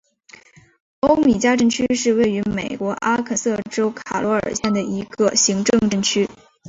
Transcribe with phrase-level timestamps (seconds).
[1.01, 6.27] 欧米加镇区是位于美国阿肯色州卡罗尔县的一个行政镇区。